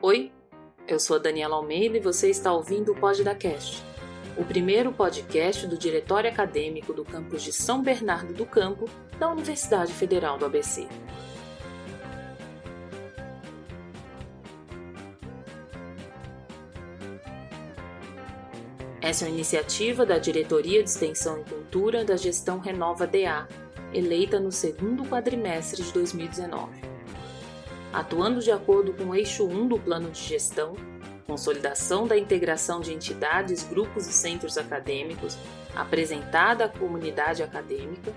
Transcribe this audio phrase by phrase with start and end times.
[0.00, 0.30] Oi,
[0.86, 3.82] eu sou a Daniela Almeida e você está ouvindo o Pod da Cast,
[4.36, 8.88] o primeiro podcast do Diretório Acadêmico do campus de São Bernardo do Campo
[9.18, 10.86] da Universidade Federal do ABC.
[19.02, 23.48] Essa é uma iniciativa da Diretoria de Extensão e Cultura da Gestão Renova DA,
[23.92, 26.97] eleita no segundo quadrimestre de 2019.
[27.92, 30.76] Atuando de acordo com o eixo 1 do plano de gestão,
[31.26, 35.38] consolidação da integração de entidades, grupos e centros acadêmicos,
[35.74, 38.12] apresentada à comunidade acadêmica,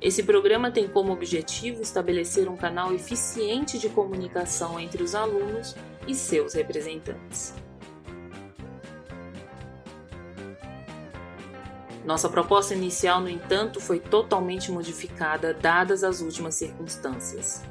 [0.00, 5.76] esse programa tem como objetivo estabelecer um canal eficiente de comunicação entre os alunos
[6.08, 7.54] e seus representantes.
[12.04, 17.62] Nossa proposta inicial, no entanto, foi totalmente modificada dadas as últimas circunstâncias.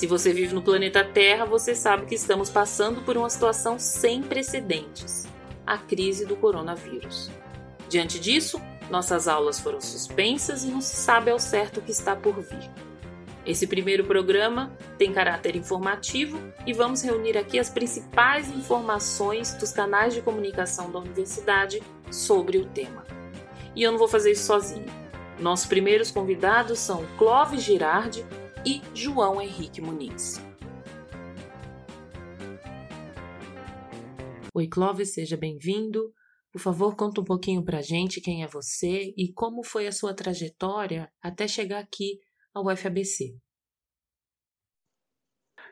[0.00, 4.22] Se você vive no planeta Terra, você sabe que estamos passando por uma situação sem
[4.22, 5.28] precedentes
[5.66, 7.30] a crise do coronavírus.
[7.86, 12.16] Diante disso, nossas aulas foram suspensas e não se sabe ao certo o que está
[12.16, 12.70] por vir.
[13.44, 20.14] Esse primeiro programa tem caráter informativo e vamos reunir aqui as principais informações dos canais
[20.14, 23.04] de comunicação da universidade sobre o tema
[23.76, 24.86] e eu não vou fazer isso sozinho.
[25.38, 28.24] Nossos primeiros convidados são Clóvis Girardi
[28.64, 30.40] e João Henrique Muniz.
[34.54, 36.12] Oi, Clóvis, seja bem-vindo.
[36.52, 40.12] Por favor, conta um pouquinho pra gente quem é você e como foi a sua
[40.12, 42.18] trajetória até chegar aqui
[42.52, 43.36] ao UFABC.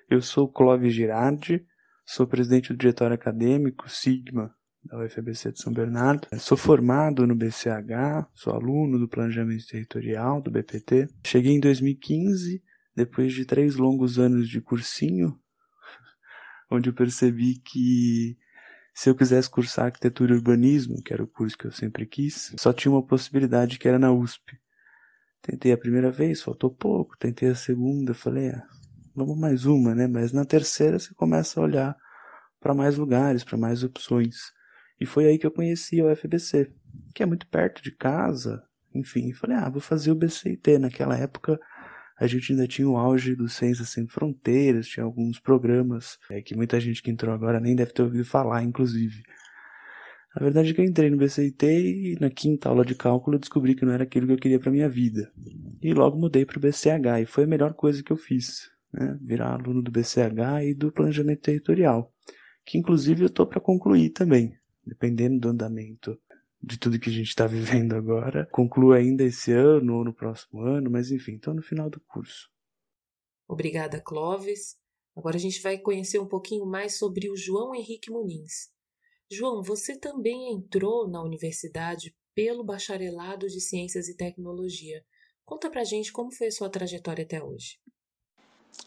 [0.09, 1.67] Eu sou Clóvis Girardi,
[2.07, 6.29] sou presidente do diretório acadêmico Sigma da UFABC de São Bernardo.
[6.39, 11.09] Sou formado no BCH, sou aluno do Planejamento Territorial do BPT.
[11.27, 12.63] Cheguei em 2015,
[12.99, 15.39] depois de três longos anos de cursinho,
[16.71, 18.37] onde eu percebi que
[18.93, 22.53] se eu quisesse cursar arquitetura e urbanismo, que era o curso que eu sempre quis,
[22.59, 24.59] só tinha uma possibilidade que era na USP.
[25.41, 28.67] Tentei a primeira vez, faltou pouco, tentei a segunda, falei, ah,
[29.15, 30.09] vamos mais uma, né?
[30.09, 31.97] Mas na terceira você começa a olhar
[32.59, 34.53] para mais lugares, para mais opções.
[35.01, 36.73] E foi aí que eu conheci a UFBC,
[37.15, 38.61] que é muito perto de casa.
[38.93, 40.79] Enfim, falei, ah, vou fazer o BCIT.
[40.79, 41.61] Naquela época
[42.19, 46.57] a gente ainda tinha o auge do Ciências Sem Fronteiras, tinha alguns programas é, que
[46.57, 49.23] muita gente que entrou agora nem deve ter ouvido falar, inclusive.
[50.35, 53.75] A verdade é que eu entrei no BCIT e na quinta aula de cálculo descobri
[53.75, 55.33] que não era aquilo que eu queria para minha vida.
[55.81, 59.19] E logo mudei para o BCH e foi a melhor coisa que eu fiz, né?
[59.23, 62.13] virar aluno do BCH e do Planejamento Territorial,
[62.65, 64.59] que inclusive eu estou para concluir também
[64.89, 66.19] dependendo do andamento
[66.63, 70.63] de tudo que a gente está vivendo agora, conclua ainda esse ano ou no próximo
[70.63, 72.51] ano, mas enfim, estou no final do curso.
[73.47, 74.77] Obrigada, Clóvis.
[75.17, 78.71] Agora a gente vai conhecer um pouquinho mais sobre o João Henrique Muniz.
[79.31, 85.05] João, você também entrou na universidade pelo bacharelado de Ciências e Tecnologia.
[85.45, 87.81] Conta pra gente como foi a sua trajetória até hoje.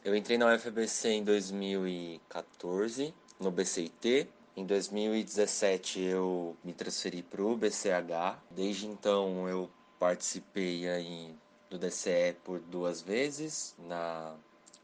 [0.06, 7.56] Eu entrei na UFBC em 2014, no BCIT, em 2017 eu me transferi para o
[7.56, 8.38] BCH.
[8.50, 9.70] Desde então eu
[10.00, 11.34] participei aí
[11.70, 14.36] do DCE por duas vezes, na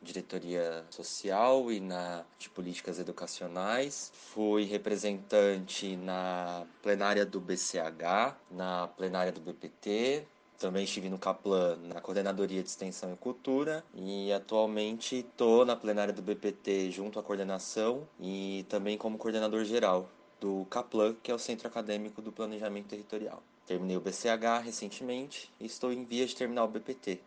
[0.01, 4.11] diretoria social e na de políticas educacionais.
[4.13, 10.23] Fui representante na plenária do BCH, na plenária do BPT,
[10.57, 16.13] também estive no Caplan, na Coordenadoria de Extensão e Cultura, e atualmente estou na plenária
[16.13, 20.09] do BPT junto à coordenação e também como coordenador geral
[20.39, 23.41] do Caplan, que é o Centro Acadêmico do Planejamento Territorial.
[23.65, 27.19] Terminei o BCH recentemente e estou em vias de terminar o BPT.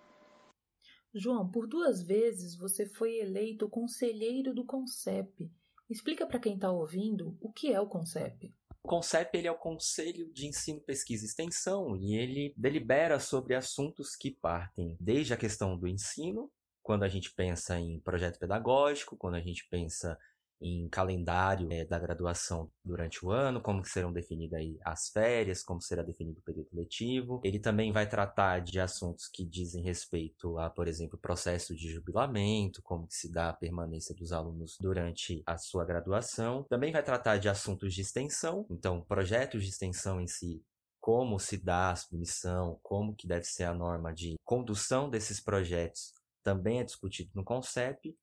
[1.15, 5.51] João, por duas vezes você foi eleito conselheiro do CONCEP.
[5.89, 8.55] Explica para quem está ouvindo o que é o CONCEP.
[8.83, 13.55] O CONCEP ele é o Conselho de Ensino, Pesquisa e Extensão e ele delibera sobre
[13.55, 16.51] assuntos que partem desde a questão do ensino,
[16.83, 20.19] quando a gente pensa em projeto pedagógico, quando a gente pensa
[20.61, 26.03] em calendário é, da graduação durante o ano, como serão definidas as férias, como será
[26.03, 27.41] definido o período letivo.
[27.43, 32.83] Ele também vai tratar de assuntos que dizem respeito a, por exemplo, processo de jubilamento,
[32.83, 36.65] como se dá a permanência dos alunos durante a sua graduação.
[36.69, 40.63] Também vai tratar de assuntos de extensão, então projetos de extensão em si,
[41.01, 46.13] como se dá a submissão, como que deve ser a norma de condução desses projetos,
[46.43, 48.17] também é discutido no CONCEP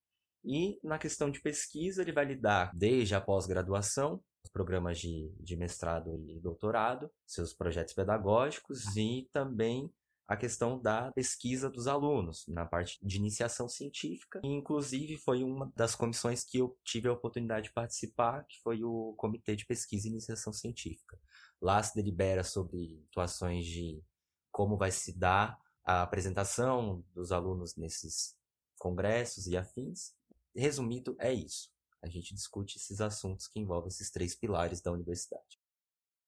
[0.44, 4.24] e na questão de pesquisa, ele vai lidar desde a pós-graduação,
[4.54, 9.92] programas de, de mestrado e doutorado, seus projetos pedagógicos e também
[10.28, 14.42] a questão da pesquisa dos alunos, na parte de iniciação científica.
[14.44, 18.84] E, inclusive, foi uma das comissões que eu tive a oportunidade de participar, que foi
[18.84, 21.18] o Comitê de Pesquisa e Iniciação Científica.
[21.62, 24.04] Lá se delibera sobre situações de
[24.52, 28.36] como vai se dar a apresentação dos alunos nesses
[28.78, 30.17] congressos e afins.
[30.58, 31.70] Resumido, é isso.
[32.02, 35.58] A gente discute esses assuntos que envolvem esses três pilares da universidade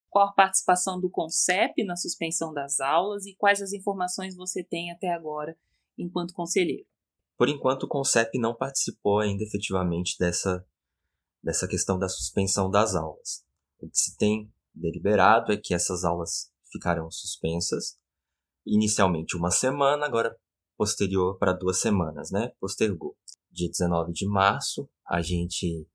[0.10, 4.92] qual a participação do CONCEP na suspensão das aulas e quais as informações você tem
[4.92, 5.56] até agora
[5.98, 6.86] enquanto conselheiro.
[7.38, 10.66] Por enquanto, o CONCEP não participou ainda efetivamente dessa,
[11.42, 13.46] dessa questão da suspensão das aulas.
[13.80, 17.98] O que se tem deliberado é que essas aulas ficarão suspensas,
[18.66, 20.36] inicialmente uma semana, agora
[20.78, 22.52] posterior para duas semanas, né?
[22.60, 23.16] Postergou.
[23.51, 25.88] Dia 19 de março, a gente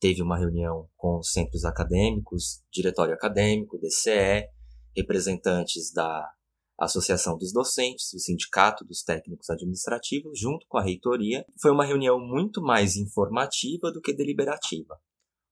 [0.00, 4.48] teve uma reunião com os centros acadêmicos, diretório acadêmico, DCE,
[4.96, 6.30] representantes da
[6.78, 11.44] Associação dos Docentes, do Sindicato dos Técnicos Administrativos, junto com a reitoria.
[11.60, 14.96] Foi uma reunião muito mais informativa do que deliberativa.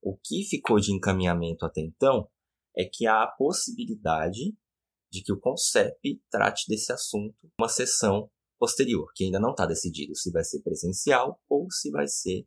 [0.00, 2.28] O que ficou de encaminhamento até então
[2.76, 4.54] é que há a possibilidade
[5.10, 10.14] de que o CONCEP trate desse assunto uma sessão posterior, que ainda não está decidido
[10.14, 12.46] se vai ser presencial ou se vai ser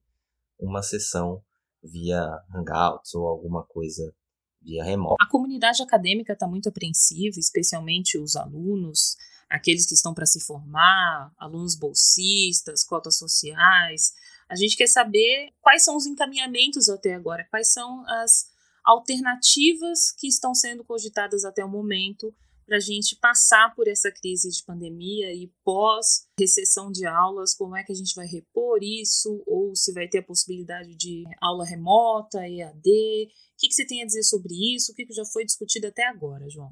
[0.60, 1.44] uma sessão
[1.82, 2.22] via
[2.54, 4.14] Hangouts ou alguma coisa
[4.62, 5.16] via remota.
[5.22, 9.16] A comunidade acadêmica está muito apreensiva, especialmente os alunos,
[9.50, 14.14] aqueles que estão para se formar, alunos bolsistas, cotas sociais.
[14.50, 18.50] A gente quer saber quais são os encaminhamentos até agora, quais são as
[18.84, 22.34] alternativas que estão sendo cogitadas até o momento
[22.70, 27.76] para a gente passar por essa crise de pandemia e pós recessão de aulas, como
[27.76, 31.66] é que a gente vai repor isso, ou se vai ter a possibilidade de aula
[31.66, 32.78] remota, EAD.
[32.78, 34.92] O que, que você tem a dizer sobre isso?
[34.92, 36.72] O que, que já foi discutido até agora, João?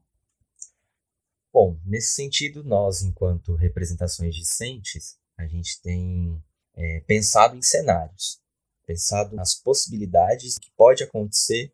[1.52, 6.40] Bom, nesse sentido, nós, enquanto representações discentes, a gente tem
[6.76, 8.40] é, pensado em cenários,
[8.86, 11.74] pensado nas possibilidades que pode acontecer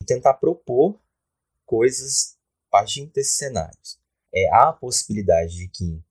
[0.00, 0.98] e tentar propor
[1.66, 2.37] coisas
[2.70, 3.98] partindo desses cenários,
[4.34, 6.02] é, há a possibilidade de que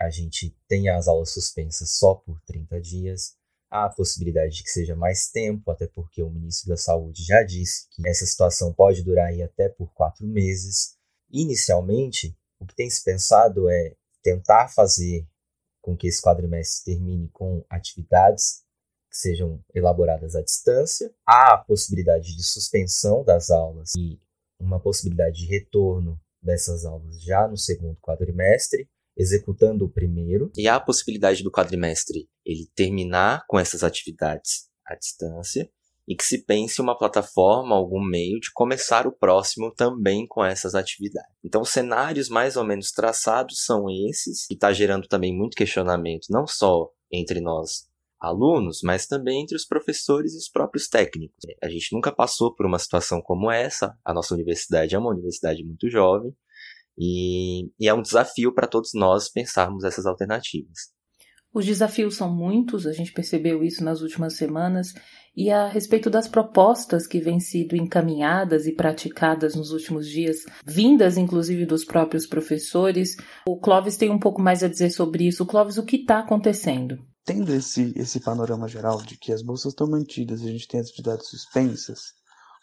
[0.00, 3.36] a gente tenha as aulas suspensas só por 30 dias,
[3.70, 7.42] há a possibilidade de que seja mais tempo, até porque o ministro da Saúde já
[7.42, 10.96] disse que essa situação pode durar aí até por quatro meses.
[11.30, 15.26] Inicialmente, o que tem se pensado é tentar fazer
[15.82, 18.62] com que esse quadrimestre termine com atividades
[19.10, 21.12] que sejam elaboradas à distância.
[21.26, 24.20] Há a possibilidade de suspensão das aulas e
[24.64, 30.76] uma possibilidade de retorno dessas aulas já no segundo quadrimestre, executando o primeiro, e há
[30.76, 35.70] a possibilidade do quadrimestre ele terminar com essas atividades à distância
[36.06, 40.74] e que se pense uma plataforma, algum meio de começar o próximo também com essas
[40.74, 41.34] atividades.
[41.42, 46.46] Então, cenários mais ou menos traçados são esses, e está gerando também muito questionamento, não
[46.46, 47.88] só entre nós
[48.24, 51.38] alunos, mas também entre os professores e os próprios técnicos.
[51.62, 55.64] A gente nunca passou por uma situação como essa, a nossa universidade é uma universidade
[55.64, 56.34] muito jovem,
[56.98, 60.94] e, e é um desafio para todos nós pensarmos essas alternativas.
[61.52, 64.92] Os desafios são muitos, a gente percebeu isso nas últimas semanas,
[65.36, 71.16] e a respeito das propostas que vêm sido encaminhadas e praticadas nos últimos dias, vindas
[71.16, 73.16] inclusive dos próprios professores,
[73.46, 75.46] o Clóvis tem um pouco mais a dizer sobre isso.
[75.46, 76.98] Clóvis, o que está acontecendo?
[77.24, 80.80] Tendo esse, esse panorama geral de que as bolsas estão mantidas e a gente tem
[80.80, 82.12] as atividades suspensas,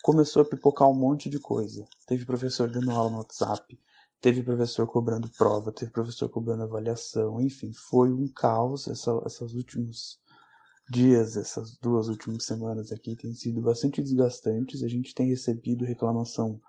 [0.03, 1.86] começou a pipocar um monte de coisa.
[2.05, 3.79] Teve professor dando aula no WhatsApp,
[4.19, 10.19] teve professor cobrando prova, teve professor cobrando avaliação, enfim, foi um caos essa, esses últimos
[10.89, 14.83] dias, essas duas últimas semanas aqui têm sido bastante desgastantes.
[14.83, 16.62] A gente tem recebido reclamação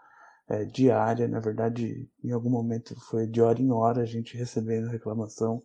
[0.48, 4.88] é, diária, na verdade, em algum momento foi de hora em hora a gente recebendo
[4.88, 5.62] reclamação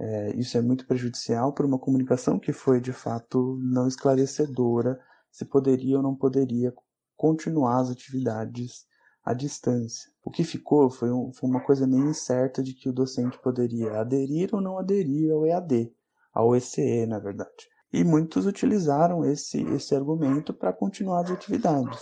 [0.00, 4.98] é, isso é muito prejudicial para uma comunicação que foi de fato não esclarecedora
[5.30, 6.72] se poderia ou não poderia
[7.14, 8.86] continuar as atividades
[9.22, 10.10] à distância.
[10.24, 14.00] O que ficou foi, um, foi uma coisa meio incerta de que o docente poderia
[14.00, 15.92] aderir ou não aderir ao EAD,
[16.32, 17.68] ao ECE, na verdade.
[17.92, 22.00] E muitos utilizaram esse, esse argumento para continuar as atividades.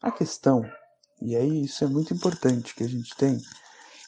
[0.00, 0.62] A questão,
[1.20, 3.38] e aí isso é muito importante que a gente tem,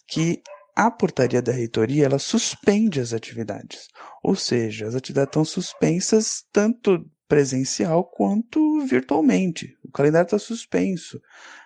[0.06, 0.40] que
[0.74, 3.88] a portaria da reitoria ela suspende as atividades,
[4.22, 9.76] ou seja, as atividades estão suspensas tanto presencial quanto virtualmente.
[9.82, 11.20] O calendário está suspenso.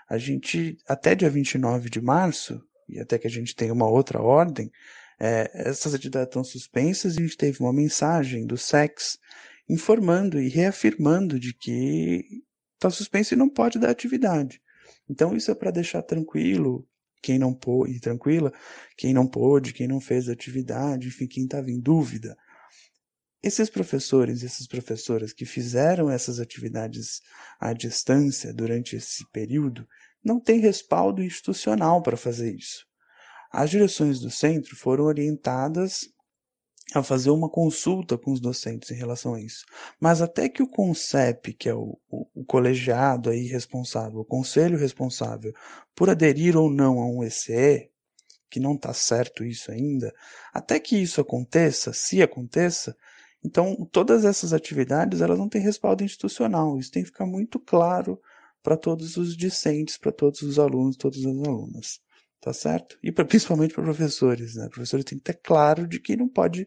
[0.08, 4.20] A gente, até dia 29 de março, e até que a gente tenha uma outra
[4.20, 4.70] ordem,
[5.18, 9.18] é, essas atividades estão suspensas e a gente teve uma mensagem do SEX
[9.68, 12.24] informando e reafirmando de que
[12.74, 14.62] está suspenso e não pode dar atividade.
[15.08, 16.86] Então isso é para deixar tranquilo
[17.22, 18.52] quem não pôde, e tranquila,
[18.96, 22.36] quem não pôde, quem não fez atividade, enfim, quem estava em dúvida.
[23.42, 27.20] Esses professores, essas professoras que fizeram essas atividades
[27.60, 29.86] à distância durante esse período,
[30.24, 32.84] não têm respaldo institucional para fazer isso.
[33.52, 36.00] As direções do centro foram orientadas
[36.94, 39.64] a fazer uma consulta com os docentes em relação a isso.
[40.00, 44.78] Mas até que o CONCEP, que é o, o, o, colegiado aí responsável, o conselho
[44.78, 45.52] responsável
[45.94, 47.90] por aderir ou não a um ECE,
[48.50, 50.12] que não está certo isso ainda,
[50.52, 52.96] até que isso aconteça, se aconteça,
[53.44, 56.78] então todas essas atividades elas não têm respaldo institucional.
[56.78, 58.18] Isso tem que ficar muito claro
[58.62, 62.00] para todos os discentes, para todos os alunos, todas as alunas
[62.40, 62.98] tá certo?
[63.02, 64.68] E pra, principalmente para professores, né?
[64.68, 66.66] Professores têm que ter claro de que não pode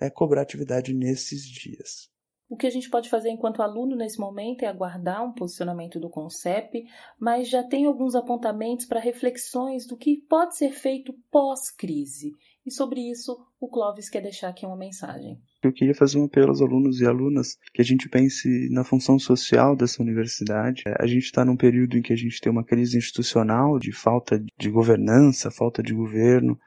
[0.00, 2.10] é, cobrar atividade nesses dias.
[2.52, 6.10] O que a gente pode fazer enquanto aluno nesse momento é aguardar um posicionamento do
[6.10, 6.84] CONCEP,
[7.18, 12.32] mas já tem alguns apontamentos para reflexões do que pode ser feito pós-crise.
[12.66, 15.40] E sobre isso, o Clóvis quer deixar aqui uma mensagem.
[15.62, 19.16] Eu queria fazer um apelo aos alunos e alunas que a gente pense na função
[19.16, 20.82] social dessa universidade.
[20.98, 24.44] A gente está num período em que a gente tem uma crise institucional de falta
[24.58, 26.58] de governança, falta de governo,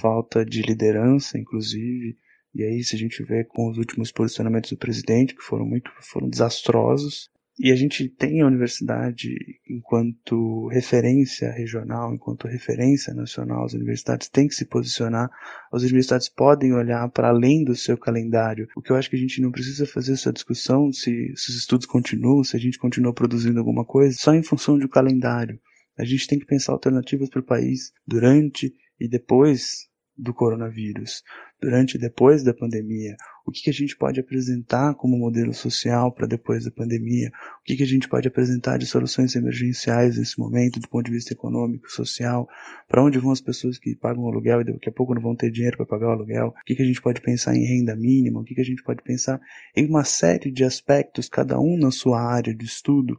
[0.00, 2.16] falta de liderança, inclusive.
[2.54, 5.90] E aí, se a gente vê com os últimos posicionamentos do presidente, que foram muito
[6.00, 9.30] foram desastrosos, e a gente tem a universidade
[9.68, 15.30] enquanto referência regional, enquanto referência nacional, as universidades têm que se posicionar,
[15.72, 18.66] as universidades podem olhar para além do seu calendário.
[18.76, 21.56] O que eu acho que a gente não precisa fazer essa discussão se, se os
[21.56, 25.60] estudos continuam, se a gente continua produzindo alguma coisa, só em função um calendário.
[25.96, 31.22] A gente tem que pensar alternativas para o país durante e depois do coronavírus,
[31.60, 33.16] durante e depois da pandemia,
[33.46, 37.30] o que, que a gente pode apresentar como modelo social para depois da pandemia,
[37.60, 41.12] o que, que a gente pode apresentar de soluções emergenciais nesse momento, do ponto de
[41.12, 42.48] vista econômico, social,
[42.88, 45.50] para onde vão as pessoas que pagam aluguel e daqui a pouco não vão ter
[45.50, 48.40] dinheiro para pagar o aluguel, o que, que a gente pode pensar em renda mínima,
[48.40, 49.40] o que, que a gente pode pensar
[49.76, 53.18] em uma série de aspectos, cada um na sua área de estudo,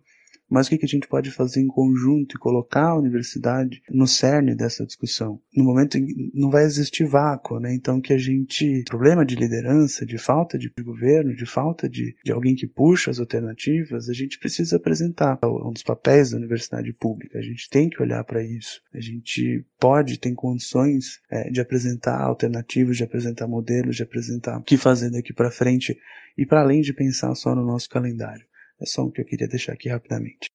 [0.50, 4.56] mas o que, a gente pode fazer em conjunto e colocar a universidade no cerne
[4.56, 5.42] dessa discussão?
[5.56, 7.74] No momento em que não vai existir vácuo, né?
[7.74, 12.32] Então que a gente, problema de liderança, de falta de governo, de falta de, de
[12.32, 15.40] alguém que puxa as alternativas, a gente precisa apresentar.
[15.42, 17.40] É um dos papéis da universidade pública.
[17.40, 18.82] A gente tem que olhar para isso.
[18.94, 24.64] A gente pode, tem condições é, de apresentar alternativas, de apresentar modelos, de apresentar o
[24.64, 25.98] que fazer daqui para frente
[26.38, 28.46] e para além de pensar só no nosso calendário.
[28.82, 30.50] É só o que eu queria deixar aqui rapidamente.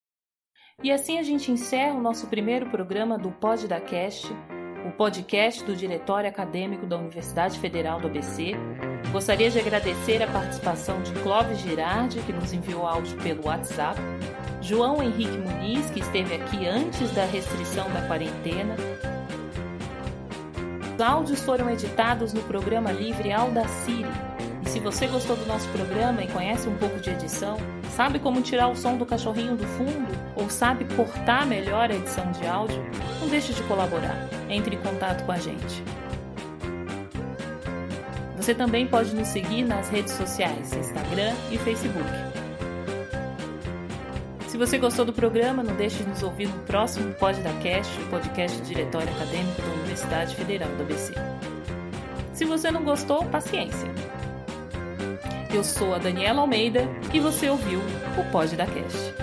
[0.83, 4.27] E assim a gente encerra o nosso primeiro programa do Pod da Cast,
[4.87, 8.53] o podcast do Diretório Acadêmico da Universidade Federal do ABC.
[9.12, 14.00] Gostaria de agradecer a participação de Clóvis Girardi, que nos enviou áudio pelo WhatsApp,
[14.62, 18.75] João Henrique Muniz, que esteve aqui antes da restrição da quarentena.
[20.95, 24.05] Os áudios foram editados no programa livre Audacity.
[24.65, 27.59] E se você gostou do nosso programa e conhece um pouco de edição,
[28.00, 30.09] Sabe como tirar o som do cachorrinho do fundo?
[30.35, 32.83] Ou sabe cortar melhor a edição de áudio?
[33.21, 34.26] Não deixe de colaborar.
[34.49, 35.85] Entre em contato com a gente.
[38.38, 42.09] Você também pode nos seguir nas redes sociais, Instagram e Facebook.
[44.49, 48.00] Se você gostou do programa, não deixe de nos ouvir no próximo Pod da Cast,
[48.00, 51.12] o podcast do Diretório Acadêmico da Universidade Federal do ABC.
[52.33, 53.90] Se você não gostou, paciência.
[55.52, 57.80] Eu sou a Daniela Almeida e você ouviu
[58.16, 59.20] o Pod da Cast.